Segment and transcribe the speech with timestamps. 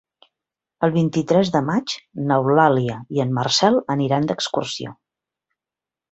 [0.85, 1.93] El vint-i-tres de maig
[2.31, 4.95] n'Eulàlia i en Marcel aniran d'excursió.